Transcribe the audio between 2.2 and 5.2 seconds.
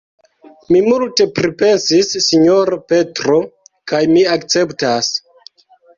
sinjoro Petro; kaj mi akceptas.